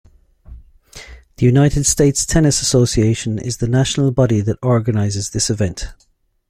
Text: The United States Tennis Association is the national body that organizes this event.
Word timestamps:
The 1.35 1.45
United 1.45 1.83
States 1.85 2.25
Tennis 2.25 2.59
Association 2.59 3.37
is 3.37 3.57
the 3.57 3.67
national 3.67 4.09
body 4.09 4.41
that 4.41 4.57
organizes 4.63 5.29
this 5.29 5.51
event. 5.51 5.89